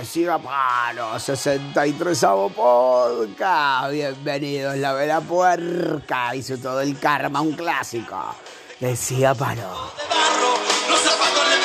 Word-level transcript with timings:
es 0.00 0.08
Siga 0.08 0.38
Palo, 0.38 1.18
63 1.18 2.26
Podcast. 2.54 3.90
Bienvenidos, 3.90 4.76
la 4.76 4.92
vela 4.92 5.20
puerca. 5.20 6.34
Hizo 6.34 6.58
todo 6.58 6.80
el 6.80 6.98
karma, 6.98 7.40
un 7.40 7.52
clásico. 7.52 8.34
De 8.80 8.94
Siga 8.94 9.34
Palo. 9.34 9.62
de 9.62 10.04
barro, 10.08 10.54
los 10.90 11.00
zapatos 11.00 11.48
le 11.48 11.56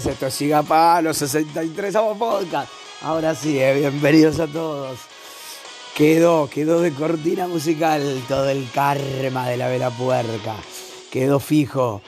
63, 0.00 0.06
esto 0.06 0.26
es 0.26 0.38
Gigapalo, 0.38 1.14
63 1.14 1.96
Amo 1.96 2.18
Podcast. 2.18 2.70
Ahora 3.02 3.34
sí, 3.34 3.58
eh, 3.58 3.74
bienvenidos 3.74 4.40
a 4.40 4.46
todos. 4.46 4.98
Quedó, 5.94 6.48
quedó 6.48 6.80
de 6.80 6.92
cortina 6.92 7.46
musical 7.46 8.22
todo 8.26 8.48
el 8.48 8.70
karma 8.72 9.48
de 9.48 9.56
la 9.56 9.68
vela 9.68 9.90
puerca. 9.90 10.54
Quedó 11.10 11.38
fijo, 11.38 12.00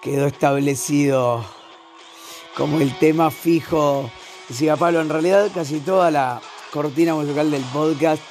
quedó 0.00 0.26
establecido 0.26 1.44
como 2.56 2.80
el 2.80 2.98
tema 2.98 3.30
fijo 3.30 4.10
de 4.48 4.54
Gigapalo. 4.54 5.00
En 5.00 5.10
realidad 5.10 5.50
casi 5.54 5.80
toda 5.80 6.10
la 6.10 6.40
cortina 6.72 7.14
musical 7.14 7.50
del 7.50 7.62
podcast 7.64 8.22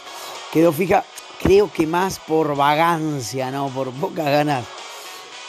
quedó 0.51 0.71
fija, 0.71 1.03
creo 1.41 1.71
que 1.71 1.85
más 1.85 2.19
por 2.19 2.55
vagancia, 2.55 3.51
¿no? 3.51 3.67
Por 3.69 3.91
pocas 3.91 4.25
ganas, 4.25 4.65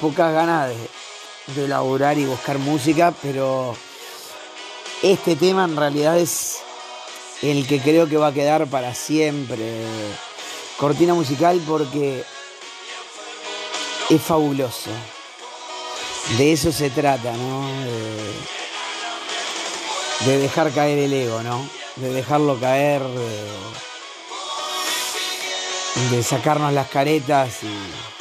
pocas 0.01 0.33
ganas 0.35 0.71
de 1.49 1.67
elaborar 1.67 2.17
y 2.19 2.25
buscar 2.25 2.59
música, 2.59 3.13
pero 3.23 3.77
este 5.03 5.37
tema 5.37 5.65
en 5.65 5.77
realidad 5.77 6.19
es 6.19 6.61
el 7.43 7.67
que 7.67 7.81
creo 7.81 8.09
que 8.09 8.17
va 8.17 8.29
a 8.29 8.33
quedar 8.33 8.67
para 8.67 8.95
siempre. 8.95 9.85
Cortina 10.79 11.13
musical 11.15 11.61
porque 11.67 12.25
es 14.09 14.23
fabuloso. 14.23 14.91
De 16.39 16.53
eso 16.53 16.73
se 16.73 16.89
trata, 16.91 17.33
¿no? 17.33 17.69
De, 20.25 20.33
de 20.33 20.39
dejar 20.39 20.73
caer 20.73 20.99
el 20.99 21.13
ego, 21.13 21.43
¿no? 21.43 21.69
De 21.97 22.11
dejarlo 22.11 22.59
caer, 22.59 23.03
de, 23.03 23.51
de 26.17 26.23
sacarnos 26.23 26.73
las 26.73 26.89
caretas 26.89 27.63
y, 27.63 28.14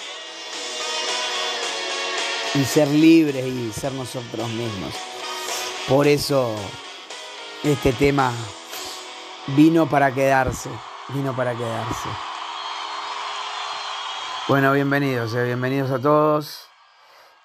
y 2.55 2.63
ser 2.65 2.87
libres 2.87 3.45
y 3.45 3.71
ser 3.71 3.93
nosotros 3.93 4.47
mismos. 4.49 4.93
Por 5.87 6.07
eso 6.07 6.55
este 7.63 7.93
tema 7.93 8.31
vino 9.55 9.89
para 9.89 10.13
quedarse, 10.13 10.69
vino 11.09 11.35
para 11.35 11.55
quedarse. 11.55 12.09
Bueno, 14.47 14.71
bienvenidos, 14.73 15.33
eh, 15.33 15.45
bienvenidos 15.45 15.89
a 15.91 15.99
todos. 15.99 16.67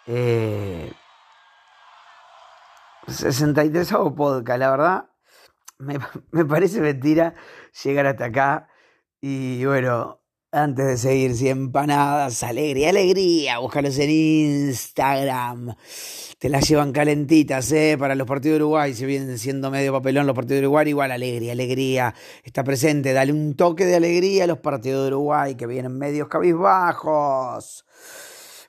Eh, 0.06 0.92
63 3.06 3.90
podcast, 4.14 4.58
la 4.58 4.70
verdad, 4.70 5.10
me, 5.78 5.98
me 6.32 6.44
parece 6.44 6.80
mentira 6.80 7.34
llegar 7.82 8.06
hasta 8.06 8.26
acá. 8.26 8.68
Y 9.20 9.64
bueno, 9.64 10.20
antes 10.58 10.86
de 10.86 10.96
seguir, 10.96 11.34
si 11.36 11.48
empanadas, 11.48 12.42
alegría, 12.42 12.90
alegría, 12.90 13.58
búscalos 13.58 13.98
en 13.98 14.10
Instagram. 14.10 15.74
Te 16.38 16.48
las 16.48 16.68
llevan 16.68 16.92
calentitas, 16.92 17.70
¿eh? 17.72 17.96
Para 17.98 18.14
los 18.14 18.26
partidos 18.26 18.58
de 18.58 18.64
Uruguay, 18.64 18.94
si 18.94 19.06
vienen 19.06 19.38
siendo 19.38 19.70
medio 19.70 19.92
papelón 19.92 20.26
los 20.26 20.34
partidos 20.34 20.60
de 20.60 20.66
Uruguay, 20.66 20.88
igual 20.88 21.12
alegría, 21.12 21.52
alegría. 21.52 22.14
Está 22.44 22.64
presente, 22.64 23.12
dale 23.12 23.32
un 23.32 23.54
toque 23.56 23.86
de 23.86 23.96
alegría 23.96 24.44
a 24.44 24.46
los 24.46 24.58
partidos 24.58 25.02
de 25.02 25.08
Uruguay, 25.14 25.54
que 25.54 25.66
vienen 25.66 25.96
medios 25.96 26.28
cabizbajos. 26.28 27.84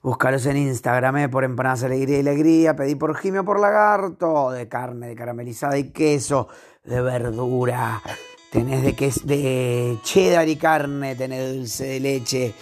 Búscalos 0.02 0.46
en 0.46 0.58
Instagram, 0.58 1.18
¿eh? 1.18 1.30
por 1.30 1.44
empanadas, 1.44 1.84
alegría 1.84 2.18
y 2.18 2.22
alegría. 2.22 2.76
Pedí 2.76 2.96
por 2.96 3.18
Jimio 3.18 3.44
por 3.44 3.60
lagarto, 3.60 4.52
de 4.52 4.68
carne, 4.68 5.08
de 5.08 5.16
caramelizada 5.16 5.78
y 5.78 5.92
queso, 5.92 6.48
de 6.84 7.02
verdura. 7.02 8.02
Tenés 8.52 8.82
de, 8.82 8.96
ques 8.96 9.28
de 9.28 10.00
cheddar 10.04 10.50
y 10.50 10.56
carne, 10.56 11.16
tenés 11.16 11.54
dulce 11.54 11.84
de 11.84 12.00
leche, 12.00 12.54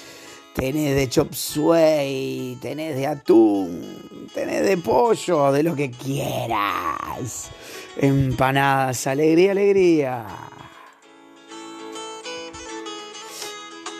tenés 0.54 0.94
de 0.94 1.08
chop 1.08 1.34
suey, 1.34 2.58
tenés 2.62 2.94
de 2.98 3.08
atún, 3.08 4.30
tenés 4.34 4.66
de 4.66 4.76
pollo, 4.78 5.50
de 5.54 5.64
lo 5.64 5.76
que 5.76 5.90
quieras. 5.90 7.52
Empanadas, 7.96 9.08
alegría, 9.08 9.52
alegría. 9.52 10.26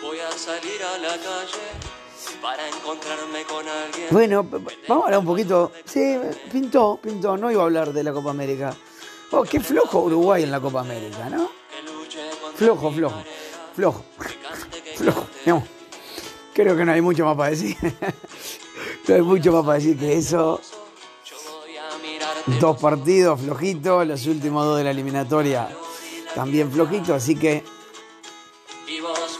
Voy 0.02 0.18
a 0.20 0.30
salir 0.32 0.82
a 0.82 0.98
la 0.98 1.16
calle 1.16 1.88
para 2.42 2.68
encontrarme 2.68 3.44
con 3.44 3.66
alguien. 3.66 4.08
Bueno, 4.10 4.46
vamos 4.86 5.04
a 5.04 5.06
hablar 5.06 5.20
un 5.20 5.26
poquito. 5.26 5.72
Sí, 5.86 6.18
pintó, 6.52 7.00
pintó. 7.02 7.38
No 7.38 7.50
iba 7.50 7.62
a 7.62 7.64
hablar 7.64 7.94
de 7.94 8.02
la 8.02 8.12
Copa 8.12 8.28
América. 8.28 8.76
Oh, 9.30 9.42
qué 9.42 9.58
flojo 9.58 10.02
Uruguay 10.02 10.42
en 10.42 10.50
la 10.50 10.60
Copa 10.60 10.80
América, 10.80 11.30
¿no? 11.30 11.57
Flojo, 12.54 12.90
flojo, 12.92 13.22
flojo, 13.74 14.04
flojo. 14.96 15.26
No. 15.46 15.64
Creo 16.54 16.76
que 16.76 16.84
no 16.84 16.92
hay 16.92 17.00
mucho 17.00 17.24
más 17.24 17.36
para 17.36 17.50
decir. 17.50 17.76
No 19.08 19.14
hay 19.14 19.22
mucho 19.22 19.52
más 19.52 19.64
para 19.64 19.78
decir 19.78 19.98
que 19.98 20.18
eso. 20.18 20.60
Dos 22.60 22.78
partidos 22.78 23.40
flojitos, 23.40 24.06
los 24.06 24.26
últimos 24.26 24.66
dos 24.66 24.76
de 24.76 24.84
la 24.84 24.90
eliminatoria 24.90 25.68
también 26.34 26.70
flojitos, 26.70 27.10
así 27.10 27.34
que 27.34 27.64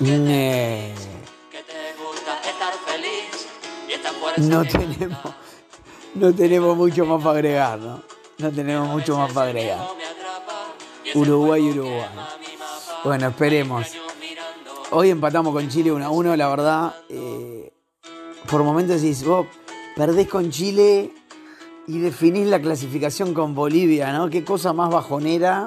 mm, 0.01 0.27
eh, 0.29 0.95
no 4.39 4.65
tenemos, 4.65 5.19
no 6.15 6.35
tenemos 6.35 6.77
mucho 6.77 7.07
más 7.07 7.23
para 7.23 7.37
agregar, 7.37 7.79
¿no? 7.79 8.03
No 8.39 8.51
tenemos 8.51 8.89
mucho 8.89 9.17
más 9.17 9.33
para 9.33 9.49
agregar. 9.49 9.79
Uruguay, 11.15 11.71
Uruguay. 11.71 12.09
Bueno, 13.09 13.29
esperemos. 13.29 13.87
Hoy 14.91 15.09
empatamos 15.09 15.55
con 15.55 15.67
Chile 15.71 15.91
1 15.91 16.05
a 16.05 16.11
1, 16.11 16.37
la 16.37 16.49
verdad. 16.51 16.95
eh, 17.09 17.73
por 18.51 18.63
momentos 18.63 19.01
decís, 19.01 19.25
vos 19.25 19.47
perdés 19.97 20.29
con 20.29 20.51
Chile 20.51 21.11
y 21.87 22.01
definís 22.01 22.49
la 22.49 22.61
clasificación 22.61 23.33
con 23.33 23.55
Bolivia, 23.55 24.13
¿no? 24.13 24.29
Qué 24.29 24.45
cosa 24.45 24.75
más 24.75 24.91
bajonera. 24.91 25.65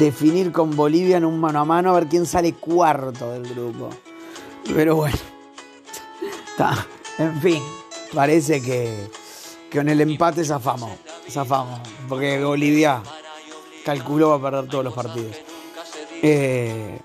Definir 0.00 0.50
con 0.50 0.74
Bolivia 0.74 1.18
en 1.18 1.24
un 1.24 1.38
mano 1.38 1.60
a 1.60 1.64
mano 1.64 1.90
a 1.90 2.00
ver 2.00 2.08
quién 2.08 2.26
sale 2.26 2.54
cuarto 2.54 3.30
del 3.30 3.54
grupo. 3.54 3.90
Pero 4.74 4.96
bueno. 4.96 5.18
Está. 6.50 6.88
En 7.18 7.40
fin, 7.40 7.62
parece 8.12 8.60
que, 8.60 9.08
que 9.70 9.78
con 9.78 9.88
el 9.88 10.00
empate 10.00 10.44
zafamos. 10.44 10.90
Zafamos. 11.28 11.78
Porque 12.08 12.42
Bolivia 12.42 13.00
calculó 13.90 14.28
va 14.28 14.36
a 14.36 14.40
perder 14.40 14.70
todos 14.70 14.84
los 14.84 14.94
partidos. 14.94 15.36
Eh, 16.22 17.00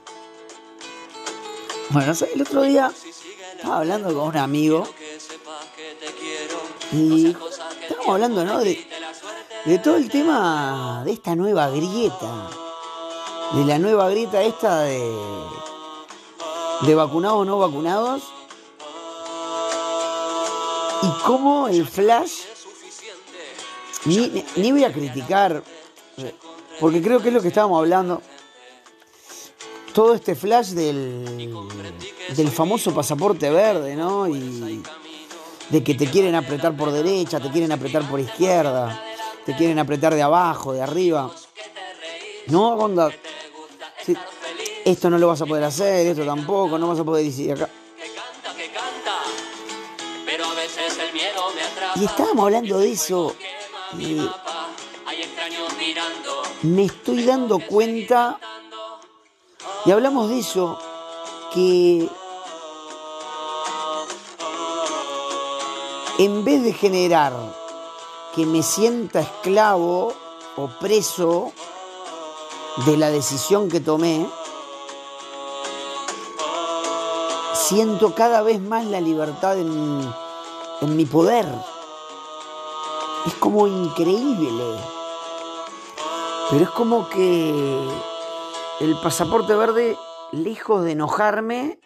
bueno, 1.90 2.14
el 2.34 2.42
otro 2.42 2.62
día 2.62 2.92
estaba 3.56 3.78
hablando 3.78 4.14
con 4.14 4.28
un 4.28 4.38
amigo 4.38 4.88
y 6.92 7.36
estábamos 7.82 8.08
hablando, 8.08 8.46
¿no? 8.46 8.60
De, 8.60 9.80
todo 9.84 9.96
el 9.96 10.12
tema 10.12 11.02
de 11.04 11.14
esta 11.14 11.36
nueva 11.36 11.70
grieta. 11.70 12.50
De 13.54 13.66
la 13.66 13.80
nueva 13.80 14.08
grieta 14.10 14.44
esta 14.44 14.82
de, 14.82 15.12
de 16.82 16.96
vacunados 16.96 17.48
no 17.48 17.58
vacunados. 17.58 18.22
Y 21.02 21.24
cómo 21.26 21.68
el 21.68 21.88
flash 21.88 22.44
ni 24.06 24.72
voy 24.72 24.84
a 24.84 24.94
criticar, 24.94 25.64
porque 26.80 27.01
creo 27.01 27.22
que 27.22 27.30
es 27.30 27.33
lo 27.33 27.42
que 27.42 27.50
estábamos 27.50 27.80
hablando. 27.80 28.22
Todo 29.94 30.13
este 30.13 30.36
flash 30.36 30.69
del, 30.69 31.54
del 32.36 32.51
famoso 32.51 32.94
pasaporte 32.94 33.50
verde, 33.50 33.95
¿no? 33.95 34.27
Y 34.27 34.83
de 35.69 35.83
que 35.83 35.95
te 35.95 36.07
quieren 36.07 36.36
apretar 36.36 36.75
por 36.75 36.92
derecha, 36.92 37.39
te 37.39 37.50
quieren 37.50 37.72
apretar 37.72 38.07
por 38.10 38.19
izquierda. 38.19 39.01
te 39.45 39.56
quieren 39.56 39.80
apretar 39.80 40.13
de 40.13 40.22
abajo, 40.22 40.74
de 40.74 40.81
arriba. 40.81 41.31
No, 42.48 42.75
onda. 42.75 43.10
sí, 44.06 44.16
esto 44.83 45.10
no 45.10 45.18
lo 45.18 45.27
vas 45.27 45.42
a 45.42 45.45
poder 45.45 45.63
hacer, 45.63 46.07
esto 46.07 46.25
tampoco, 46.25 46.77
no 46.77 46.88
vas 46.88 47.00
a 47.00 47.04
poder 47.04 47.25
ir 47.25 47.54
acá. 47.54 47.69
Y 51.95 52.06
estábamos 52.06 52.45
hablando 52.45 52.80
de 52.80 52.92
eso. 52.92 53.36
Y 53.98 54.18
me 56.66 56.86
estoy 56.86 57.24
dando 57.24 57.60
cuenta, 57.60 58.40
y 59.86 59.92
hablamos 59.92 60.30
de 60.30 60.40
eso, 60.40 60.78
que 61.54 62.10
en 66.18 66.46
vez 66.46 66.64
de 66.64 66.74
generar 66.74 67.34
que 68.34 68.46
me 68.46 68.64
sienta 68.64 69.22
esclavo 69.22 70.14
o 70.58 70.68
preso 70.80 71.52
de 72.86 72.98
la 72.98 73.10
decisión 73.10 73.70
que 73.70 73.80
tomé, 73.80 74.28
siento 77.54 78.14
cada 78.16 78.42
vez 78.42 78.62
más 78.62 78.86
la 78.86 79.02
libertad 79.02 79.58
en, 79.58 80.14
en 80.82 80.96
mi 80.96 81.06
poder. 81.06 81.46
Es 83.26 83.34
como 83.36 83.68
increíble. 83.68 84.95
Pero 86.52 86.64
es 86.64 86.70
como 86.70 87.10
que 87.10 87.90
el 88.80 88.96
pasaporte 89.02 89.56
verde, 89.56 89.98
lejos 90.32 90.84
de 90.84 90.92
enojarme, 90.92 91.80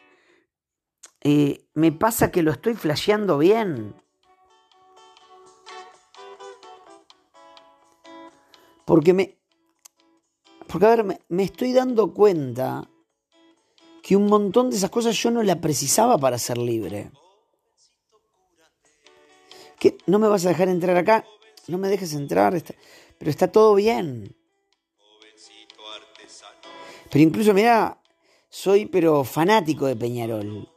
eh, 1.22 1.66
me 1.76 1.94
pasa 1.94 2.30
que 2.30 2.44
lo 2.44 2.52
estoy 2.52 2.74
flasheando 2.74 3.38
bien. 3.38 3.96
Porque 8.84 9.14
me. 9.14 9.40
Porque 10.68 10.86
a 10.86 10.90
ver, 10.90 11.04
me, 11.06 11.22
me 11.30 11.44
estoy 11.44 11.72
dando 11.72 12.14
cuenta 12.14 12.90
que 14.04 14.18
un 14.18 14.26
montón 14.26 14.70
de 14.70 14.76
esas 14.76 14.90
cosas 14.90 15.16
yo 15.16 15.32
no 15.32 15.42
la 15.42 15.62
precisaba 15.62 16.18
para 16.18 16.38
ser 16.38 16.58
libre. 16.58 17.12
¿Qué? 19.80 19.98
¿No 20.06 20.20
me 20.20 20.28
vas 20.28 20.46
a 20.46 20.50
dejar 20.50 20.68
entrar 20.68 20.98
acá? 20.98 21.24
No 21.70 21.78
me 21.78 21.88
dejes 21.88 22.14
entrar, 22.14 22.62
pero 23.18 23.32
está 23.32 23.50
todo 23.50 23.76
bien. 23.76 24.36
Pero 27.10 27.24
incluso, 27.24 27.54
mirá, 27.54 27.98
soy 28.50 28.86
pero 28.86 29.24
fanático 29.24 29.86
de 29.86 29.96
Peñarol. 29.96 30.70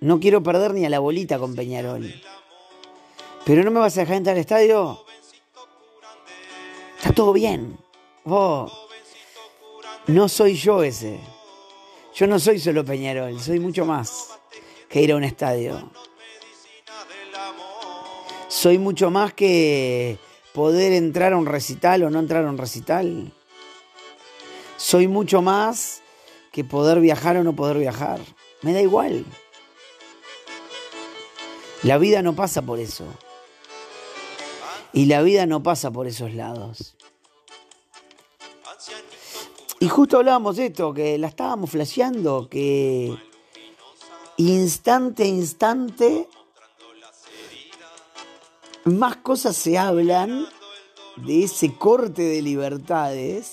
No 0.00 0.18
quiero 0.18 0.42
perder 0.42 0.74
ni 0.74 0.84
a 0.84 0.90
la 0.90 0.98
bolita 0.98 1.38
con 1.38 1.54
Peñarol. 1.54 2.12
Pero 3.44 3.64
no 3.64 3.70
me 3.70 3.80
vas 3.80 3.96
a 3.96 4.00
dejar 4.00 4.16
entrar 4.16 4.34
al 4.34 4.40
estadio. 4.40 5.04
Está 6.96 7.12
todo 7.12 7.32
bien. 7.32 7.78
Vos. 8.24 8.72
No 10.06 10.28
soy 10.28 10.54
yo 10.54 10.82
ese. 10.82 11.20
Yo 12.14 12.26
no 12.26 12.38
soy 12.38 12.58
solo 12.58 12.84
Peñarol, 12.84 13.40
soy 13.40 13.58
mucho 13.58 13.86
más 13.86 14.38
que 14.88 15.00
ir 15.00 15.12
a 15.12 15.16
un 15.16 15.24
estadio. 15.24 15.90
Soy 18.48 18.78
mucho 18.78 19.10
más 19.10 19.32
que 19.32 20.18
poder 20.52 20.92
entrar 20.92 21.32
a 21.32 21.38
un 21.38 21.46
recital 21.46 22.02
o 22.02 22.10
no 22.10 22.18
entrar 22.18 22.44
a 22.44 22.50
un 22.50 22.58
recital. 22.58 23.32
Soy 24.82 25.06
mucho 25.06 25.42
más 25.42 26.02
que 26.50 26.64
poder 26.64 26.98
viajar 26.98 27.36
o 27.36 27.44
no 27.44 27.54
poder 27.54 27.78
viajar. 27.78 28.18
Me 28.62 28.72
da 28.72 28.82
igual. 28.82 29.24
La 31.84 31.98
vida 31.98 32.20
no 32.20 32.34
pasa 32.34 32.62
por 32.62 32.80
eso. 32.80 33.04
Y 34.92 35.06
la 35.06 35.22
vida 35.22 35.46
no 35.46 35.62
pasa 35.62 35.92
por 35.92 36.08
esos 36.08 36.34
lados. 36.34 36.96
Y 39.78 39.88
justo 39.88 40.18
hablábamos 40.18 40.56
de 40.56 40.66
esto, 40.66 40.92
que 40.92 41.16
la 41.16 41.28
estábamos 41.28 41.70
flasheando, 41.70 42.48
que 42.48 43.16
instante 44.36 45.22
a 45.22 45.26
instante 45.26 46.28
más 48.84 49.16
cosas 49.18 49.56
se 49.56 49.78
hablan 49.78 50.44
de 51.16 51.44
ese 51.44 51.72
corte 51.76 52.22
de 52.22 52.42
libertades, 52.42 53.52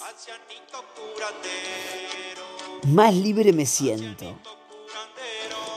más 2.87 3.13
libre 3.13 3.53
me 3.53 3.65
siento. 3.65 4.37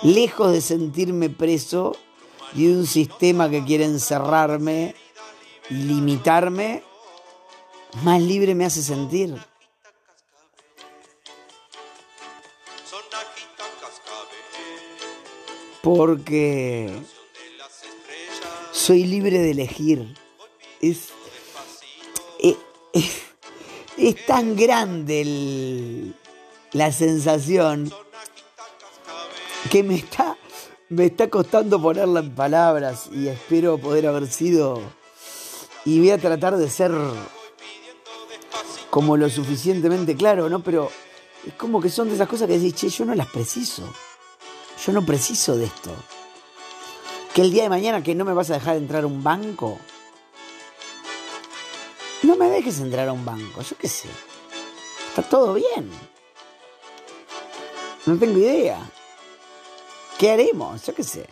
Lejos 0.02 0.52
de 0.52 0.60
sentirme 0.60 1.30
preso 1.30 1.96
de 2.54 2.68
un 2.76 2.86
sistema 2.86 3.48
que 3.50 3.64
quiere 3.64 3.84
encerrarme, 3.84 4.94
limitarme, 5.68 6.82
más 8.02 8.20
libre 8.20 8.54
me 8.54 8.64
hace 8.64 8.82
sentir. 8.82 9.36
Porque 15.82 16.92
soy 18.72 19.04
libre 19.04 19.38
de 19.38 19.50
elegir. 19.50 20.14
Es, 20.80 21.08
es, 22.38 22.56
es- 22.92 23.22
es 23.96 24.26
tan 24.26 24.56
grande 24.56 25.20
el- 25.20 26.14
la 26.72 26.92
sensación 26.92 27.92
que 29.70 29.82
me 29.82 29.94
está, 29.94 30.36
me 30.88 31.06
está 31.06 31.28
costando 31.28 31.80
ponerla 31.80 32.20
en 32.20 32.34
palabras 32.34 33.08
y 33.12 33.28
espero 33.28 33.78
poder 33.78 34.06
haber 34.06 34.26
sido 34.26 34.80
y 35.84 35.98
voy 35.98 36.10
a 36.10 36.18
tratar 36.18 36.56
de 36.56 36.70
ser 36.70 36.92
como 38.90 39.16
lo 39.16 39.28
suficientemente 39.28 40.16
claro, 40.16 40.48
¿no? 40.48 40.62
Pero 40.62 40.90
es 41.46 41.54
como 41.54 41.80
que 41.80 41.88
son 41.88 42.08
de 42.08 42.14
esas 42.14 42.28
cosas 42.28 42.46
que 42.46 42.58
decís, 42.58 42.74
che, 42.74 42.88
yo 42.88 43.04
no 43.04 43.14
las 43.14 43.26
preciso. 43.26 43.82
Yo 44.84 44.92
no 44.92 45.04
preciso 45.04 45.56
de 45.56 45.64
esto. 45.64 45.90
Que 47.34 47.42
el 47.42 47.50
día 47.50 47.64
de 47.64 47.68
mañana 47.68 48.02
que 48.02 48.14
no 48.14 48.24
me 48.24 48.32
vas 48.32 48.50
a 48.50 48.54
dejar 48.54 48.76
entrar 48.76 49.04
a 49.04 49.06
un 49.06 49.22
banco. 49.22 49.78
No 52.22 52.36
me 52.36 52.48
dejes 52.50 52.80
entrar 52.80 53.08
a 53.08 53.12
un 53.12 53.24
banco, 53.24 53.62
yo 53.62 53.76
qué 53.76 53.88
sé. 53.88 54.08
Está 55.08 55.22
todo 55.22 55.54
bien. 55.54 56.11
No 58.06 58.18
tengo 58.18 58.38
idea. 58.38 58.90
¿Qué 60.18 60.30
haremos? 60.30 60.84
Yo 60.84 60.94
qué 60.94 61.04
sé. 61.04 61.28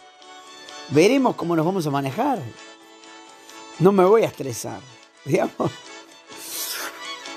Veremos 0.91 1.37
cómo 1.37 1.57
nos 1.57 1.67
vamos 1.67 1.87
a 1.87 1.91
manejar. 1.91 2.41
No 3.79 3.93
me 3.93 4.05
voy 4.05 4.23
a 4.23 4.27
estresar, 4.27 4.81
digamos. 5.25 5.71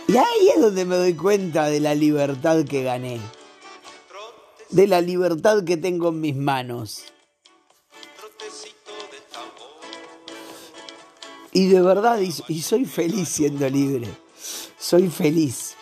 Y 0.07 0.17
ahí 0.17 0.49
es 0.55 0.61
donde 0.61 0.85
me 0.85 0.95
doy 0.95 1.13
cuenta 1.13 1.67
de 1.67 1.79
la 1.79 1.95
libertad 1.95 2.65
que 2.65 2.83
gané. 2.83 3.19
De 4.69 4.87
la 4.87 5.01
libertad 5.01 5.63
que 5.63 5.77
tengo 5.77 6.09
en 6.09 6.21
mis 6.21 6.35
manos. 6.35 7.05
Y 11.51 11.67
de 11.67 11.81
verdad, 11.81 12.19
y, 12.19 12.61
soy 12.61 12.85
feliz 12.85 13.29
siendo 13.29 13.69
libre. 13.69 14.07
Soy 14.77 15.07
feliz. 15.09 15.75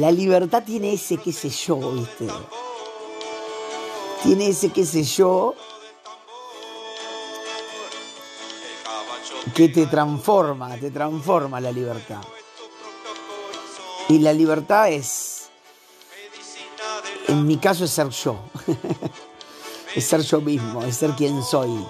La 0.00 0.10
libertad 0.10 0.62
tiene 0.64 0.94
ese 0.94 1.18
qué 1.18 1.30
sé 1.30 1.50
yo, 1.50 1.76
¿viste? 1.92 2.26
Tiene 4.22 4.48
ese 4.48 4.70
qué 4.70 4.86
sé 4.86 5.02
yo 5.04 5.54
que 9.54 9.68
te 9.68 9.84
transforma, 9.86 10.74
te 10.78 10.90
transforma 10.90 11.60
la 11.60 11.70
libertad. 11.70 12.22
Y 14.08 14.20
la 14.20 14.32
libertad 14.32 14.88
es, 14.90 15.50
en 17.28 17.46
mi 17.46 17.58
caso 17.58 17.84
es 17.84 17.90
ser 17.90 18.08
yo, 18.08 18.38
es 19.94 20.04
ser 20.06 20.22
yo 20.22 20.40
mismo, 20.40 20.82
es 20.82 20.96
ser 20.96 21.10
quien 21.10 21.42
soy. 21.42 21.84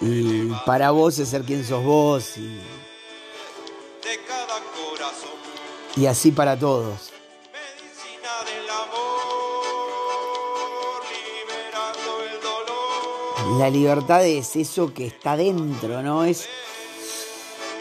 Y 0.00 0.46
para 0.64 0.90
vos 0.90 1.18
es 1.18 1.28
ser 1.28 1.44
quien 1.44 1.66
sos 1.66 1.84
vos 1.84 2.38
y 5.96 6.06
así 6.06 6.30
para 6.32 6.58
todos. 6.58 7.12
medicina 7.52 8.32
del 8.46 8.70
amor, 8.70 10.22
liberando 11.10 12.22
el 12.24 12.40
dolor. 12.42 13.60
La 13.60 13.70
libertad 13.70 14.26
es 14.26 14.56
eso 14.56 14.94
que 14.94 15.06
está 15.06 15.36
dentro, 15.36 16.02
¿no? 16.02 16.24
Es, 16.24 16.48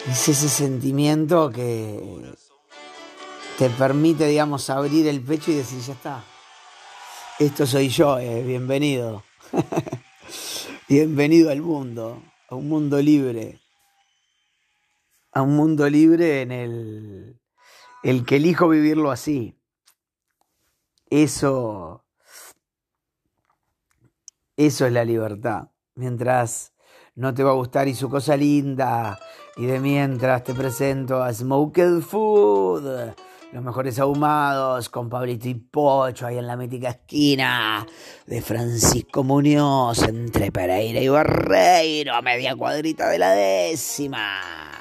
es 0.10 0.30
ese 0.30 0.50
sentimiento 0.50 1.52
que 1.52 2.34
te 3.58 3.70
permite, 3.70 4.26
digamos, 4.26 4.70
abrir 4.70 5.08
el 5.08 5.22
pecho 5.22 5.52
y 5.52 5.56
decir, 5.56 5.80
ya 5.82 5.94
está. 5.94 6.24
Esto 7.38 7.66
soy 7.66 7.90
yo, 7.90 8.18
eh, 8.18 8.44
bienvenido. 8.44 9.24
bienvenido 10.88 11.52
al 11.52 11.62
mundo, 11.62 12.22
a 12.50 12.56
un 12.56 12.68
mundo 12.68 13.02
libre. 13.02 13.60
A 15.32 15.42
un 15.44 15.56
mundo 15.56 15.88
libre 15.90 16.42
en 16.42 16.52
el, 16.52 17.39
el 18.04 18.26
que 18.26 18.38
elijo 18.38 18.70
vivirlo 18.70 19.12
así. 19.12 19.56
Eso 21.10 22.06
Eso 24.60 24.86
es 24.86 24.92
la 24.92 25.06
libertad. 25.06 25.70
Mientras 25.96 26.74
no 27.16 27.34
te 27.34 27.44
va 27.44 27.52
a 27.52 27.56
gustar 27.56 27.88
y 27.88 27.96
su 27.96 28.10
cosa 28.10 28.36
linda. 28.36 29.18
Y 29.56 29.66
de 29.66 29.80
mientras 29.80 30.44
te 30.44 30.54
presento 30.54 31.24
a 31.24 31.34
Smoked 31.34 32.02
Food. 32.02 33.14
Los 33.52 33.64
mejores 33.64 33.98
ahumados 34.00 34.90
con 34.90 35.10
Pablito 35.10 35.50
y 35.50 35.56
Pocho 35.56 36.28
ahí 36.28 36.38
en 36.38 36.46
la 36.46 36.56
mítica 36.56 36.90
esquina 36.90 37.88
de 38.28 38.42
Francisco 38.42 39.24
Muñoz 39.24 40.04
entre 40.04 40.52
Pereira 40.52 41.00
y 41.00 41.08
Barreiro 41.08 42.14
a 42.14 42.22
media 42.22 42.56
cuadrita 42.56 43.10
de 43.10 43.18
la 43.18 43.32
décima. 43.32 44.79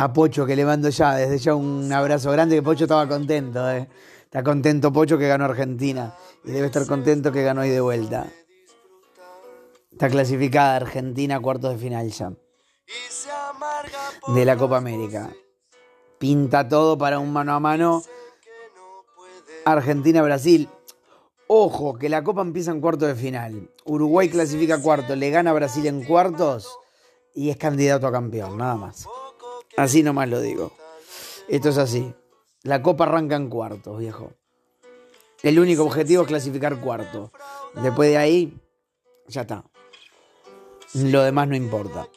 A 0.00 0.14
Pocho 0.14 0.46
que 0.46 0.56
le 0.56 0.64
mando 0.64 0.88
ya, 0.88 1.14
desde 1.14 1.36
ya 1.36 1.54
un 1.54 1.92
abrazo 1.92 2.30
grande 2.30 2.56
que 2.56 2.62
Pocho 2.62 2.84
estaba 2.84 3.06
contento, 3.06 3.70
eh. 3.70 3.86
Está 4.24 4.42
contento 4.42 4.90
Pocho 4.90 5.18
que 5.18 5.28
ganó 5.28 5.44
Argentina 5.44 6.14
y 6.42 6.52
debe 6.52 6.68
estar 6.68 6.86
contento 6.86 7.30
que 7.30 7.42
ganó 7.42 7.60
hoy 7.60 7.68
de 7.68 7.82
vuelta. 7.82 8.26
Está 9.92 10.08
clasificada 10.08 10.76
Argentina 10.76 11.36
a 11.36 11.40
cuartos 11.40 11.72
de 11.72 11.76
final 11.76 12.08
ya 12.08 12.32
de 14.34 14.44
la 14.46 14.56
Copa 14.56 14.78
América. 14.78 15.28
Pinta 16.18 16.66
todo 16.66 16.96
para 16.96 17.18
un 17.18 17.30
mano 17.30 17.52
a 17.52 17.60
mano. 17.60 18.02
Argentina-Brasil. 19.66 20.70
Ojo, 21.46 21.98
que 21.98 22.08
la 22.08 22.24
Copa 22.24 22.40
empieza 22.40 22.70
en 22.70 22.80
cuartos 22.80 23.06
de 23.06 23.16
final. 23.16 23.70
Uruguay 23.84 24.30
clasifica 24.30 24.76
a 24.76 24.80
cuartos, 24.80 25.18
le 25.18 25.28
gana 25.28 25.52
Brasil 25.52 25.84
en 25.84 26.04
cuartos 26.04 26.74
y 27.34 27.50
es 27.50 27.58
candidato 27.58 28.06
a 28.06 28.12
campeón, 28.12 28.56
nada 28.56 28.76
más. 28.76 29.06
Así 29.76 30.02
nomás 30.02 30.28
lo 30.28 30.40
digo. 30.40 30.72
Esto 31.48 31.70
es 31.70 31.78
así. 31.78 32.14
La 32.62 32.82
Copa 32.82 33.04
arranca 33.04 33.36
en 33.36 33.48
cuartos, 33.48 33.98
viejo. 33.98 34.32
El 35.42 35.58
único 35.58 35.84
objetivo 35.84 36.22
es 36.22 36.28
clasificar 36.28 36.78
cuartos. 36.80 37.30
Después 37.74 38.10
de 38.10 38.18
ahí, 38.18 38.60
ya 39.26 39.42
está. 39.42 39.64
Lo 40.94 41.22
demás 41.22 41.48
no 41.48 41.56
importa. 41.56 42.08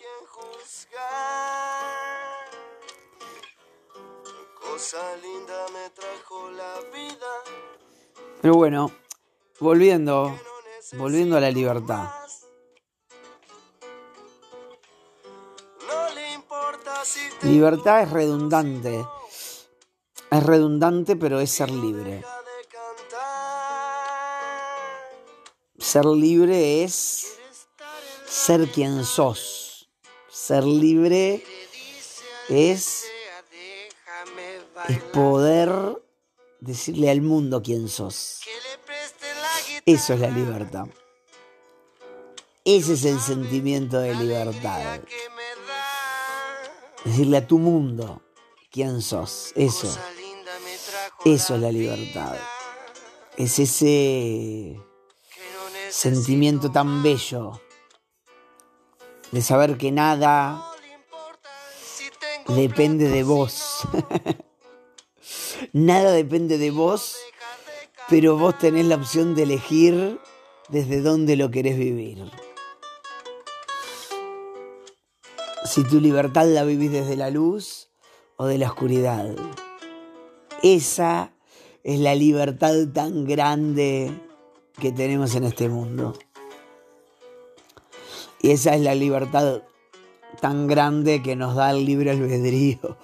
Pero 8.41 8.55
bueno, 8.55 8.91
volviendo, 9.59 10.37
volviendo 10.97 11.37
a 11.37 11.39
la 11.39 11.49
libertad. 11.49 12.22
Libertad 17.43 18.03
es 18.03 18.11
redundante. 18.11 19.05
Es 20.31 20.43
redundante, 20.43 21.15
pero 21.15 21.39
es 21.39 21.51
ser 21.51 21.69
libre. 21.71 22.23
Ser 25.77 26.05
libre 26.05 26.83
es 26.83 27.33
ser 28.25 28.71
quien 28.71 29.03
sos. 29.03 29.89
Ser 30.29 30.63
libre 30.63 31.43
es, 32.49 33.05
es 34.87 34.99
poder 35.11 36.01
decirle 36.61 37.11
al 37.11 37.21
mundo 37.21 37.61
quién 37.61 37.89
sos. 37.89 38.39
Eso 39.85 40.13
es 40.13 40.19
la 40.19 40.29
libertad. 40.29 40.85
Ese 42.63 42.93
es 42.93 43.03
el 43.03 43.19
sentimiento 43.19 43.99
de 43.99 44.15
libertad. 44.15 45.01
Decirle 47.05 47.37
a 47.37 47.47
tu 47.47 47.59
mundo 47.59 48.21
quién 48.71 49.01
sos. 49.01 49.51
Eso. 49.55 49.87
Eso 51.25 51.55
es 51.55 51.61
la 51.61 51.71
libertad. 51.71 52.35
Es 53.37 53.59
ese 53.59 54.79
sentimiento 55.89 56.71
tan 56.71 57.03
bello 57.03 57.61
de 59.31 59.41
saber 59.41 59.77
que 59.77 59.91
nada 59.91 60.63
depende 62.47 63.09
de 63.09 63.23
vos. 63.23 63.81
nada 65.73 66.11
depende 66.11 66.57
de 66.57 66.71
vos, 66.71 67.17
pero 68.09 68.37
vos 68.37 68.57
tenés 68.57 68.85
la 68.85 68.95
opción 68.95 69.33
de 69.35 69.43
elegir 69.43 70.19
desde 70.69 71.01
dónde 71.01 71.35
lo 71.35 71.51
querés 71.51 71.77
vivir. 71.77 72.31
Si 75.65 75.83
tu 75.83 75.99
libertad 75.99 76.45
la 76.47 76.63
vivís 76.63 76.91
desde 76.91 77.15
la 77.15 77.29
luz 77.29 77.89
o 78.37 78.45
de 78.45 78.57
la 78.57 78.67
oscuridad. 78.67 79.33
Esa 80.61 81.31
es 81.83 81.99
la 81.99 82.15
libertad 82.15 82.73
tan 82.93 83.25
grande 83.25 84.11
que 84.79 84.91
tenemos 84.91 85.35
en 85.35 85.45
este 85.45 85.69
mundo. 85.69 86.13
Y 88.41 88.51
esa 88.51 88.75
es 88.75 88.81
la 88.81 88.93
libertad 88.93 89.61
tan 90.41 90.67
grande 90.67 91.21
que 91.21 91.35
nos 91.35 91.55
da 91.55 91.71
el 91.71 91.85
libre 91.85 92.11
albedrío. 92.11 92.97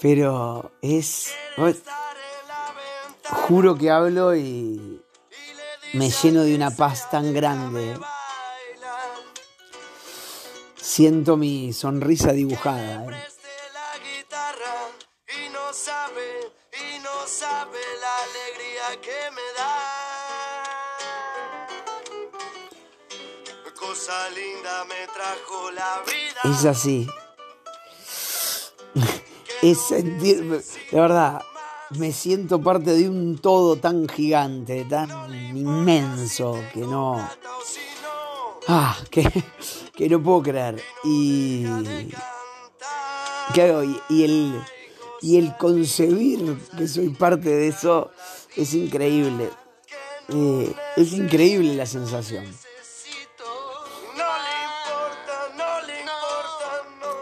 Pero 0.00 0.70
es... 0.82 1.32
Juro 3.24 3.76
que 3.76 3.90
hablo 3.90 4.34
y 4.36 5.02
me 5.94 6.10
lleno 6.10 6.42
de 6.42 6.54
una 6.54 6.70
paz 6.70 7.10
tan 7.10 7.32
grande. 7.32 7.96
Linda 24.34 24.84
me 24.84 25.06
trajo 25.06 25.70
la 25.70 26.02
vida. 26.06 26.56
Es 26.56 26.64
así. 26.64 27.06
Es 29.62 29.78
sentirme, 29.78 30.60
la 30.90 31.00
verdad, 31.02 31.42
me 31.90 32.12
siento 32.12 32.60
parte 32.62 32.92
de 32.94 33.08
un 33.08 33.38
todo 33.38 33.76
tan 33.76 34.08
gigante, 34.08 34.84
tan 34.84 35.10
inmenso, 35.56 36.58
que 36.72 36.80
no... 36.80 37.28
Ah, 38.72 38.96
que, 39.10 39.28
que 39.96 40.08
no 40.08 40.22
puedo 40.22 40.44
creer. 40.44 40.80
Y... 41.02 41.66
¿Qué? 43.52 43.96
Y, 44.08 44.22
el, 44.22 44.64
y 45.22 45.38
el 45.38 45.56
concebir 45.56 46.56
que 46.78 46.86
soy 46.86 47.08
parte 47.08 47.48
de 47.48 47.66
eso 47.66 48.12
es 48.54 48.72
increíble. 48.74 49.50
Eh, 50.28 50.72
es 50.96 51.12
increíble 51.14 51.74
la 51.74 51.84
sensación. 51.84 52.46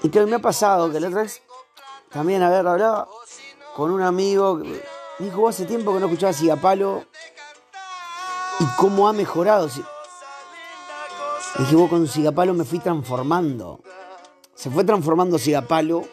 Y 0.03 0.11
que 0.11 0.27
me 0.27 0.37
ha 0.37 0.41
pasado 0.41 0.93
que 0.93 1.01
la 1.01 1.09
otra 1.09 1.23
vez 1.23 1.41
también, 2.11 2.43
a 2.43 2.51
ver, 2.51 2.67
hablaba 2.67 3.09
con 3.75 3.91
un 3.91 4.03
amigo. 4.03 4.61
dijo, 5.19 5.41
"Vos 5.41 5.55
hace 5.55 5.65
tiempo 5.65 5.95
que 5.95 6.01
no 6.01 6.07
escuchaba 6.07 6.35
Cigapalo. 6.35 7.07
¿Y 8.61 8.65
cómo 8.77 9.09
ha 9.09 9.15
mejorado? 9.15 9.71
Le 11.59 11.65
dije, 11.65 11.77
vos 11.77 11.91
con 11.91 12.07
Cigapalo 12.07 12.55
me 12.55 12.65
fui 12.65 12.79
transformando. 12.79 13.81
Se 14.55 14.71
fue 14.71 14.85
transformando 14.85 15.39
Cigapalo. 15.39 16.07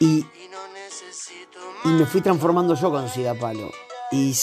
Y, 0.00 0.26
Y 1.84 1.88
me 1.88 2.04
fui 2.06 2.20
transformando 2.20 2.74
yo 2.74 2.90
con 2.90 3.08
Cigapalo. 3.08 3.70
Y 4.12 4.34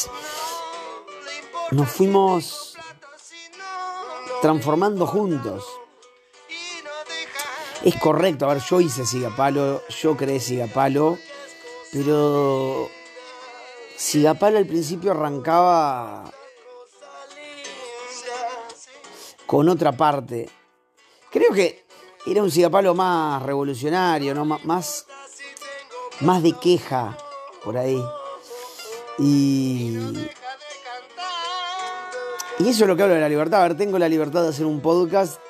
nos 1.72 1.90
fuimos 1.90 2.75
transformando 4.42 5.06
juntos. 5.06 5.66
Es 7.84 7.96
correcto, 7.96 8.46
a 8.46 8.54
ver, 8.54 8.63
yo 8.63 8.82
hice 8.82 9.06
Cigapalo, 9.06 9.82
yo 9.88 10.16
creé 10.16 10.40
Cigapalo, 10.40 11.18
pero 11.92 12.90
Cigapalo 13.98 14.58
al 14.58 14.68
principio 14.68 15.12
arrancaba 15.12 16.32
con 19.51 19.67
otra 19.67 19.91
parte. 19.91 20.48
Creo 21.29 21.51
que 21.51 21.84
era 22.25 22.41
un 22.41 22.50
Cigapalo 22.50 22.96
más 22.96 23.43
revolucionario, 23.43 24.34
¿no? 24.34 24.46
Má- 24.46 24.62
más, 24.63 25.05
más 26.22 26.41
de 26.41 26.53
queja 26.53 27.17
por 27.62 27.75
ahí. 27.77 28.01
Y, 29.20 29.98
y 32.60 32.70
eso 32.70 32.84
es 32.86 32.88
lo 32.88 32.96
que 32.96 33.03
hablo 33.03 33.15
de 33.15 33.20
la 33.20 33.27
libertad. 33.27 33.60
A 33.60 33.67
ver, 33.67 33.75
tengo 33.75 34.00
la 34.00 34.08
libertad 34.08 34.41
de 34.43 34.48
hacer 34.50 34.65
un 34.65 34.79
podcast 34.79 35.41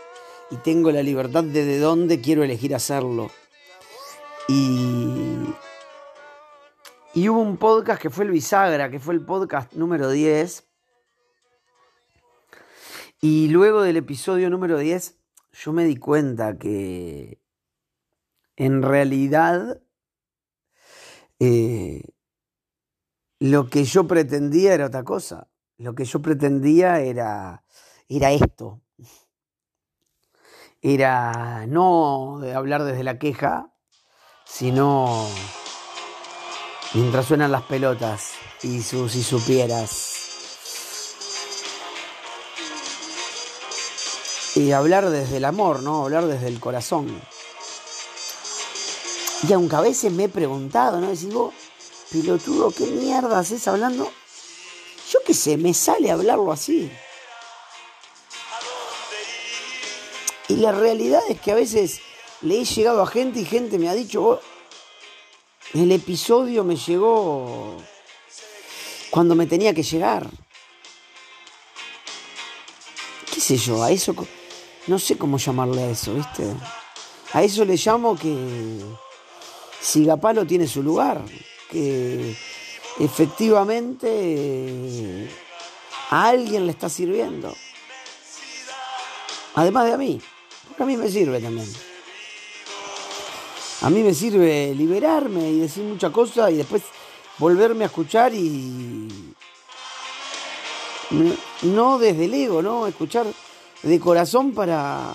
y 0.50 0.56
tengo 0.56 0.90
la 0.92 1.04
libertad 1.04 1.44
de 1.44 1.64
de 1.64 1.78
dónde 1.78 2.22
quiero 2.22 2.44
elegir 2.44 2.74
hacerlo. 2.74 3.30
Y, 4.48 5.46
y 7.14 7.30
hubo 7.30 7.40
un 7.40 7.58
podcast 7.58 8.02
que 8.02 8.10
fue 8.10 8.26
el 8.26 8.32
Bisagra, 8.32 8.90
que 8.90 9.00
fue 9.00 9.14
el 9.14 9.24
podcast 9.24 9.74
número 9.74 10.10
10. 10.10 10.71
Y 13.24 13.50
luego 13.50 13.84
del 13.84 13.98
episodio 13.98 14.50
número 14.50 14.80
10, 14.80 15.16
yo 15.52 15.74
me 15.74 15.84
di 15.84 15.96
cuenta 15.96 16.58
que 16.58 17.40
en 18.56 18.82
realidad 18.82 19.80
eh, 21.38 22.02
lo 23.38 23.70
que 23.70 23.84
yo 23.84 24.08
pretendía 24.08 24.74
era 24.74 24.88
otra 24.88 25.04
cosa. 25.04 25.48
lo 25.78 25.94
que 25.94 26.06
yo 26.06 26.20
pretendía 26.24 27.00
era, 27.02 27.64
era 28.10 28.32
esto. 28.32 28.82
Era 30.82 31.68
no 31.68 32.42
hablar 32.56 32.84
desde 32.84 33.04
la 33.04 33.20
queja, 33.20 33.72
sino 34.46 35.28
mientras 36.96 37.28
suenan 37.28 37.52
las 37.52 37.64
pelotas 37.64 38.32
y 38.64 38.82
sus 38.82 39.12
si 39.12 39.22
supieras. 39.22 40.21
Y 44.56 44.72
hablar 44.72 45.10
desde 45.10 45.38
el 45.38 45.46
amor, 45.46 45.82
¿no? 45.82 46.04
Hablar 46.04 46.26
desde 46.28 46.48
el 46.48 46.60
corazón. 46.60 47.22
Y 49.48 49.54
aunque 49.54 49.76
a 49.76 49.82
veces 49.82 50.12
me 50.12 50.26
he 50.26 50.30
preguntado, 50.30 51.00
¿no? 51.00 51.10
Decís 51.10 51.34
vos, 51.34 51.54
pilotudo, 52.12 52.72
¿qué 52.72 52.86
mierda 52.86 53.40
haces 53.40 53.68
hablando? 53.68 54.12
Yo 55.12 55.20
qué 55.26 55.34
sé, 55.34 55.58
me 55.58 55.74
sale 55.74 56.12
hablarlo 56.12 56.52
así. 56.52 56.92
Y 60.48 60.58
la 60.58 60.74
realidad 60.74 61.22
es 61.30 61.40
que 61.40 61.52
a 61.52 61.56
veces 61.56 62.02
le 62.42 62.60
he 62.60 62.66
llegado 62.66 63.02
a 63.02 63.08
gente 63.08 63.40
y 63.40 63.46
gente 63.46 63.80
me 63.80 63.90
ha 63.90 63.94
dicho, 63.94 64.22
"Vos, 64.22 64.40
el 65.74 65.92
episodio 65.92 66.66
me 66.66 66.76
llegó 66.76 67.78
cuando 69.10 69.36
me 69.36 69.46
tenía 69.48 69.74
que 69.74 69.84
llegar. 69.84 70.30
¿Qué 73.34 73.40
sé 73.40 73.58
yo? 73.58 73.82
A 73.82 73.92
eso, 73.92 74.14
no 74.88 75.00
sé 75.00 75.18
cómo 75.18 75.38
llamarle 75.38 75.84
a 75.84 75.90
eso, 75.90 76.14
¿viste? 76.14 76.44
A 77.34 77.44
eso 77.44 77.64
le 77.66 77.76
llamo 77.78 78.16
que 78.16 78.80
Sigapalo 79.80 80.46
tiene 80.46 80.68
su 80.68 80.84
lugar, 80.84 81.22
que 81.70 82.36
efectivamente 83.00 84.10
a 86.10 86.28
alguien 86.28 86.66
le 86.66 86.72
está 86.72 86.90
sirviendo. 86.90 87.56
Además 89.56 89.86
de 89.86 89.94
a 89.94 89.98
mí, 89.98 90.22
porque 90.68 90.84
a 90.84 90.86
mí 90.86 90.98
me 90.98 91.10
sirve 91.10 91.40
también. 91.40 91.68
A 93.82 93.90
mí 93.90 94.04
me 94.04 94.14
sirve 94.14 94.76
liberarme 94.76 95.50
y 95.50 95.60
decir 95.60 95.84
muchas 95.84 96.12
cosas 96.12 96.52
y 96.52 96.56
después 96.56 96.84
volverme 97.40 97.84
a 97.84 97.88
escuchar 97.88 98.34
y 98.34 99.34
no 101.64 101.98
desde 101.98 102.26
el 102.26 102.34
ego, 102.34 102.62
¿no? 102.62 102.88
Escuchar 102.88 103.26
de 103.84 104.00
corazón 104.00 104.54
para 104.54 105.14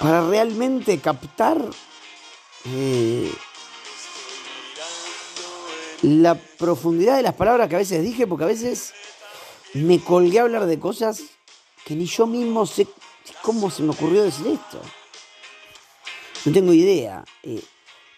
para 0.00 0.26
realmente 0.28 0.98
captar 1.00 1.58
eh, 2.66 3.32
la 6.02 6.34
profundidad 6.34 7.16
de 7.16 7.22
las 7.22 7.34
palabras 7.34 7.68
que 7.68 7.74
a 7.74 7.78
veces 7.78 8.02
dije, 8.02 8.26
porque 8.26 8.44
a 8.44 8.48
veces 8.48 8.92
me 9.74 10.00
colgué 10.00 10.38
a 10.38 10.42
hablar 10.42 10.66
de 10.66 10.78
cosas 10.78 11.22
que 11.84 11.94
ni 11.94 12.06
yo 12.06 12.26
mismo 12.26 12.64
sé 12.66 12.86
cómo 13.42 13.70
se 13.70 13.82
me 13.82 13.90
ocurrió 13.90 14.22
decir 14.22 14.46
esto. 14.46 14.80
No 16.44 16.52
tengo 16.52 16.72
idea. 16.72 17.24
Eh, 17.42 17.62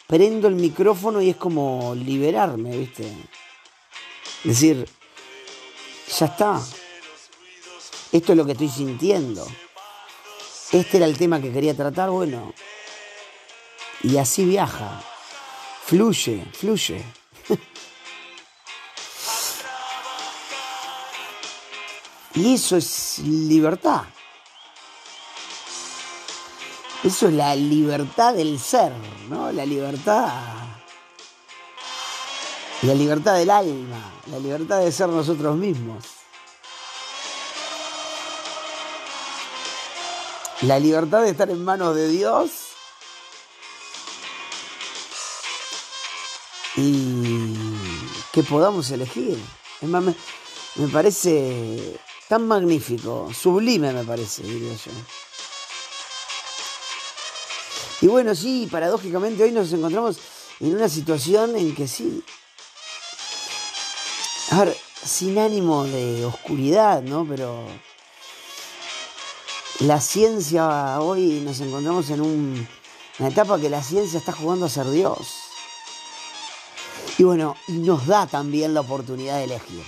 prendo 0.07 0.49
el 0.49 0.57
micrófono 0.57 1.23
y 1.23 1.31
es 1.31 1.37
como 1.37 1.95
liberarme, 1.95 2.77
¿viste? 2.77 3.05
Decir, 4.45 4.87
ya 6.19 6.27
está. 6.27 6.61
Esto 8.13 8.33
es 8.33 8.39
lo 8.39 8.45
que 8.45 8.53
estoy 8.53 8.69
sintiendo. 8.69 9.47
Este 10.73 10.97
era 10.97 11.07
el 11.07 11.17
tema 11.17 11.41
que 11.41 11.53
quería 11.53 11.77
tratar, 11.77 12.11
bueno. 12.11 12.53
Y 14.03 14.17
así 14.17 14.45
viaja. 14.45 15.01
Fluye, 15.85 16.45
fluye. 16.53 17.05
y 22.35 22.55
eso 22.55 22.77
es 22.77 23.21
libertad. 23.21 24.03
Eso 27.05 27.29
es 27.29 27.35
la 27.35 27.55
libertad 27.57 28.35
del 28.35 28.59
ser, 28.59 28.93
¿no? 29.29 29.53
La 29.53 29.65
libertad. 29.65 30.29
La 32.83 32.95
libertad 32.95 33.37
del 33.37 33.51
alma, 33.51 34.13
la 34.31 34.39
libertad 34.39 34.81
de 34.81 34.91
ser 34.91 35.09
nosotros 35.09 35.55
mismos. 35.57 36.20
La 40.63 40.79
libertad 40.79 41.23
de 41.23 41.31
estar 41.31 41.49
en 41.51 41.65
manos 41.65 41.97
de 41.97 42.09
Dios 42.09 42.51
y 46.77 47.55
que 48.33 48.43
podamos 48.43 48.91
elegir. 48.91 49.39
Es 49.81 49.89
más, 49.89 50.05
me, 50.77 50.89
parece 50.89 51.99
tan 52.29 52.47
magnífico, 52.47 53.31
sublime 53.33 53.93
me 53.93 54.05
parece, 54.05 54.43
diría 54.43 54.75
yo. 54.75 54.93
Y 58.03 58.07
bueno, 58.07 58.35
sí, 58.35 58.69
paradójicamente 58.71 59.43
hoy 59.43 59.53
nos 59.53 59.73
encontramos 59.73 60.19
en 60.61 60.75
una 60.75 60.91
situación 60.91 61.57
en 61.57 61.75
que 61.75 61.89
sí. 61.89 62.23
A 64.51 64.65
ver, 64.65 64.77
sin 65.03 65.39
ánimo 65.39 65.85
de 65.85 66.27
oscuridad, 66.27 67.03
¿no? 67.03 67.27
Pero 67.27 67.65
la 69.81 70.01
ciencia, 70.01 71.01
hoy 71.01 71.41
nos 71.45 71.61
encontramos 71.61 72.11
en 72.11 72.21
un- 72.21 72.69
una 73.19 73.29
etapa 73.29 73.59
que 73.59 73.71
la 73.71 73.83
ciencia 73.83 74.19
está 74.19 74.33
jugando 74.33 74.67
a 74.67 74.69
ser 74.69 74.91
Dios. 74.91 75.35
Y 77.19 77.25
bueno, 77.25 77.57
y 77.69 77.73
nos 77.73 78.07
da 78.07 78.27
también 78.27 78.75
la 78.75 78.81
oportunidad 78.81 79.37
de 79.39 79.45
elegir. 79.45 79.85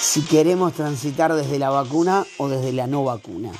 Si 0.00 0.22
queremos 0.22 0.72
transitar 0.74 1.34
desde 1.34 1.58
la 1.58 1.70
vacuna 1.70 2.24
o 2.38 2.48
desde 2.48 2.72
la 2.72 2.86
no 2.86 3.04
vacuna. 3.04 3.52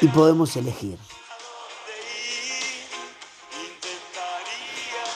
Y 0.00 0.08
podemos 0.08 0.54
elegir. 0.56 0.98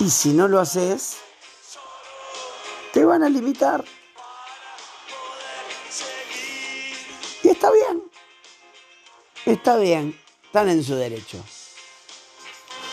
Y 0.00 0.11
si 0.11 0.31
no 0.31 0.48
lo 0.48 0.61
haces, 0.61 1.18
te 2.92 3.05
van 3.05 3.22
a 3.22 3.29
limitar. 3.29 3.85
Y 7.42 7.48
está 7.48 7.70
bien. 7.70 8.04
Está 9.46 9.76
bien. 9.76 10.18
Están 10.46 10.68
en 10.70 10.83
su 10.83 10.94
derecho. 10.94 11.38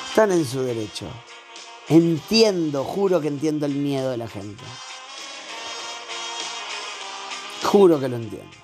Están 0.09 0.31
en 0.31 0.45
su 0.45 0.61
derecho. 0.63 1.07
Entiendo, 1.87 2.83
juro 2.83 3.21
que 3.21 3.29
entiendo 3.29 3.65
el 3.65 3.73
miedo 3.73 4.11
de 4.11 4.17
la 4.17 4.27
gente. 4.27 4.63
Juro 7.63 7.99
que 7.99 8.09
lo 8.09 8.17
entiendo. 8.17 8.57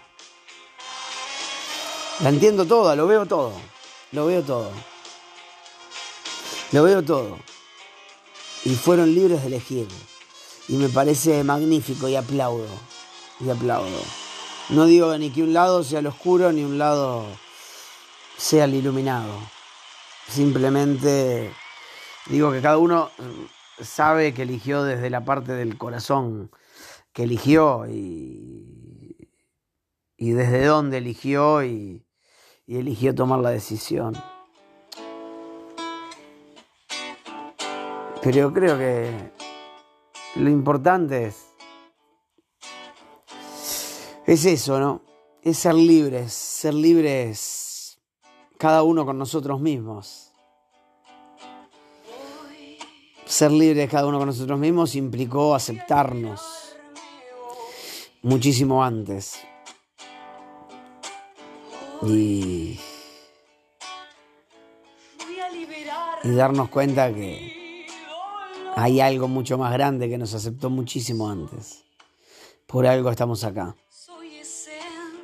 La 2.20 2.30
entiendo 2.30 2.66
toda, 2.66 2.96
lo 2.96 3.08
veo 3.08 3.26
todo. 3.26 3.54
Lo 4.12 4.26
veo 4.26 4.42
todo. 4.42 4.72
Lo 6.74 6.84
veo 6.84 7.02
todo. 7.04 7.38
Y 8.66 8.76
fueron 8.76 9.16
libres 9.16 9.42
de 9.42 9.48
elegir. 9.48 9.88
Y 10.68 10.74
me 10.74 10.90
parece 10.90 11.42
magnífico 11.46 12.10
y 12.10 12.18
aplaudo. 12.18 12.68
Y 13.40 13.50
aplaudo. 13.50 14.02
No 14.70 14.86
digo 14.86 15.18
ni 15.18 15.30
que 15.30 15.44
un 15.44 15.54
lado 15.54 15.86
sea 15.86 16.00
el 16.00 16.08
oscuro 16.08 16.52
ni 16.52 16.64
un 16.64 16.78
lado 16.78 17.26
sea 18.38 18.66
el 18.66 18.76
iluminado. 18.76 19.34
Simplemente 20.28 21.52
digo 22.28 22.52
que 22.52 22.62
cada 22.62 22.78
uno 22.78 23.10
eh, 23.18 23.84
sabe 23.84 24.34
que 24.34 24.44
eligió 24.44 24.84
desde 24.84 25.10
la 25.10 25.26
parte 25.26 25.54
del 25.54 25.78
corazón 25.78 26.52
que 27.14 27.24
eligió 27.24 27.88
y, 27.90 29.32
y 30.18 30.32
desde 30.32 30.66
dónde 30.66 30.98
eligió 30.98 31.64
y, 31.64 32.04
eligió 32.68 33.16
tomar 33.16 33.40
la 33.40 33.50
decisión. 33.50 34.14
Pero 38.22 38.38
yo 38.38 38.54
creo 38.54 38.78
que 38.78 39.32
lo 40.36 40.50
importante 40.50 41.28
es 41.28 41.48
es 44.26 44.44
eso, 44.44 44.78
¿no? 44.78 45.02
Es 45.42 45.60
ser 45.60 45.76
libres, 45.76 46.34
ser 46.34 46.74
libres 46.74 47.67
cada 48.58 48.84
uno 48.84 49.06
con 49.06 49.18
nosotros 49.18 49.60
mismos. 49.60 50.32
Ser 53.26 53.52
libres 53.52 53.90
cada 53.90 54.08
uno 54.08 54.18
con 54.18 54.28
nosotros 54.28 54.58
mismos 54.58 54.96
implicó 54.96 55.54
aceptarnos 55.54 56.76
muchísimo 58.22 58.84
antes. 58.84 59.38
Y, 62.04 62.80
y 66.24 66.30
darnos 66.30 66.70
cuenta 66.70 67.14
que 67.14 67.86
hay 68.76 69.00
algo 69.02 69.28
mucho 69.28 69.58
más 69.58 69.74
grande 69.74 70.08
que 70.08 70.18
nos 70.18 70.34
aceptó 70.34 70.70
muchísimo 70.70 71.30
antes. 71.30 71.84
Por 72.66 72.86
algo 72.86 73.10
estamos 73.10 73.44
acá, 73.44 73.76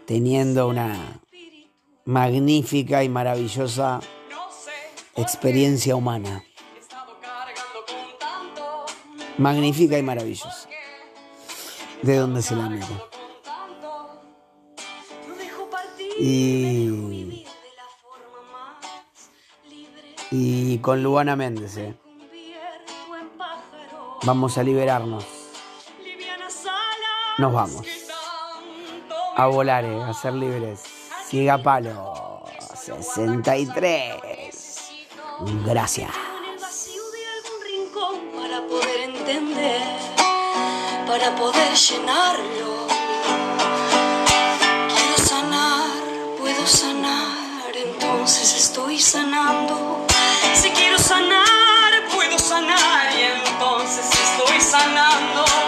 teniendo 0.05 0.67
una 0.67 1.21
magnífica 2.05 3.03
y 3.03 3.09
maravillosa 3.09 3.99
experiencia 5.15 5.95
humana. 5.95 6.43
Magnífica 9.37 9.97
y 9.97 10.03
maravillosa. 10.03 10.69
De 12.01 12.17
donde 12.17 12.41
se 12.41 12.55
la 12.55 12.69
mira. 12.69 12.87
Y, 16.19 17.45
y 20.31 20.77
con 20.79 21.01
Luana 21.01 21.35
Méndez. 21.35 21.77
¿eh? 21.77 21.95
Vamos 24.23 24.57
a 24.57 24.63
liberarnos. 24.63 25.25
Nos 27.37 27.53
vamos. 27.53 27.87
A 29.35 29.47
volar, 29.47 29.83
¿eh? 29.85 30.03
a 30.03 30.13
ser 30.13 30.33
libres. 30.33 30.92
Gigapalo 31.33 32.43
63. 32.77 34.13
Gracias. 35.65 36.11
Para 38.37 38.61
poder 38.67 38.99
entender, 39.09 39.81
para 41.07 41.35
poder 41.35 41.73
llenarlo. 41.73 42.85
Quiero 44.93 45.17
sanar, 45.17 45.89
puedo 46.37 46.67
sanar, 46.67 47.75
entonces 47.83 48.55
estoy 48.55 48.99
sanando. 48.99 50.05
Si 50.53 50.69
quiero 50.69 50.99
sanar, 50.99 52.09
puedo 52.13 52.37
sanar, 52.37 53.11
y 53.17 53.23
entonces 53.49 54.05
estoy 54.05 54.61
sanando. 54.61 55.62